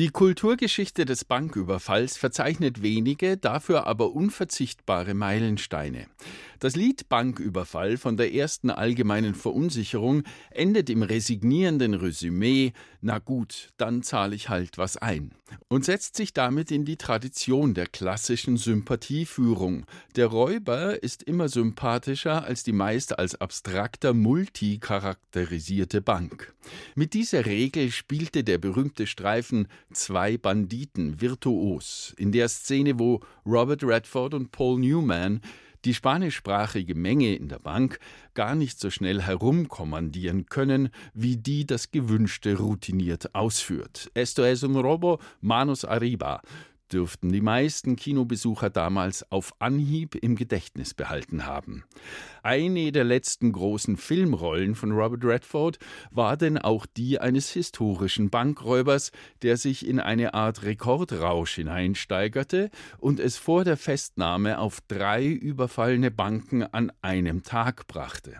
[0.00, 6.06] Die Kulturgeschichte des Banküberfalls verzeichnet wenige, dafür aber unverzichtbare Meilensteine.
[6.58, 14.02] Das Lied Banküberfall von der ersten allgemeinen Verunsicherung endet im resignierenden Resümee Na gut, dann
[14.02, 15.32] zahle ich halt was ein
[15.68, 19.86] und setzt sich damit in die Tradition der klassischen Sympathieführung.
[20.16, 26.52] Der Räuber ist immer sympathischer als die meist als abstrakter multicharakterisierte Bank.
[26.94, 33.82] Mit dieser Regel spielte der berühmte Streifen Zwei Banditen virtuos in der Szene, wo Robert
[33.82, 35.40] Redford und Paul Newman
[35.84, 37.98] die spanischsprachige Menge in der Bank
[38.34, 44.10] gar nicht so schnell herumkommandieren können, wie die das Gewünschte routiniert ausführt.
[44.14, 46.42] Esto es un robo, manos arriba
[46.92, 51.84] dürften die meisten Kinobesucher damals auf Anhieb im Gedächtnis behalten haben.
[52.42, 55.78] Eine der letzten großen Filmrollen von Robert Redford
[56.10, 63.20] war denn auch die eines historischen Bankräubers, der sich in eine Art Rekordrausch hineinsteigerte und
[63.20, 68.36] es vor der Festnahme auf drei überfallene Banken an einem Tag brachte.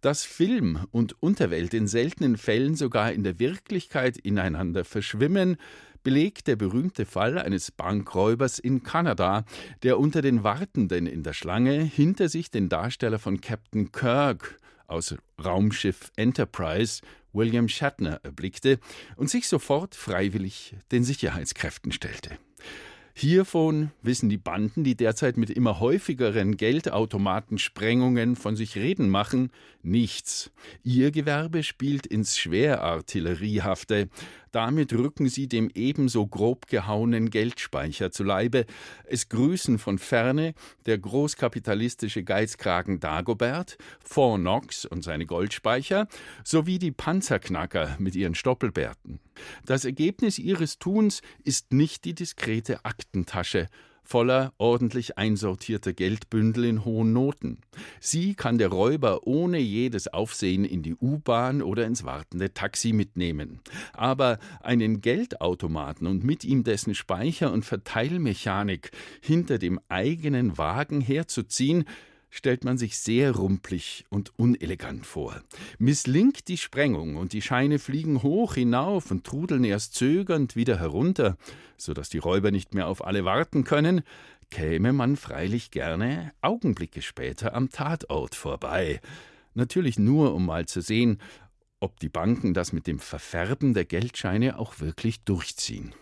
[0.00, 5.58] Dass Film und Unterwelt in seltenen Fällen sogar in der Wirklichkeit ineinander verschwimmen,
[6.02, 9.44] belegt der berühmte Fall eines Bankräubers in Kanada,
[9.82, 15.14] der unter den Wartenden in der Schlange hinter sich den Darsteller von Captain Kirk aus
[15.42, 18.78] Raumschiff Enterprise, William Shatner, erblickte
[19.16, 22.38] und sich sofort freiwillig den Sicherheitskräften stellte.
[23.14, 29.50] Hiervon wissen die Banden, die derzeit mit immer häufigeren Geldautomatensprengungen von sich reden machen,
[29.82, 30.50] nichts.
[30.84, 34.08] Ihr Gewerbe spielt ins Schwerartilleriehafte.
[34.52, 38.66] Damit rücken sie dem ebenso grob gehauenen Geldspeicher zu Leibe.
[39.04, 40.54] Es grüßen von ferne
[40.86, 46.08] der großkapitalistische Geizkragen Dagobert, Fort Knox und seine Goldspeicher
[46.44, 49.20] sowie die Panzerknacker mit ihren Stoppelbärten.
[49.66, 53.68] Das Ergebnis ihres Tuns ist nicht die diskrete Aktentasche,
[54.10, 57.58] voller ordentlich einsortierter Geldbündel in hohen Noten.
[58.00, 63.60] Sie kann der Räuber ohne jedes Aufsehen in die U-Bahn oder ins wartende Taxi mitnehmen.
[63.92, 68.90] Aber einen Geldautomaten und mit ihm dessen Speicher und Verteilmechanik
[69.20, 71.84] hinter dem eigenen Wagen herzuziehen,
[72.30, 75.40] stellt man sich sehr rumpelig und unelegant vor.
[75.78, 81.36] Misslingt die Sprengung und die Scheine fliegen hoch hinauf und trudeln erst zögernd wieder herunter,
[81.76, 84.02] so dass die Räuber nicht mehr auf alle warten können,
[84.50, 89.00] käme man freilich gerne Augenblicke später am Tatort vorbei.
[89.54, 91.20] Natürlich nur, um mal zu sehen,
[91.80, 95.94] ob die Banken das mit dem Verfärben der Geldscheine auch wirklich durchziehen.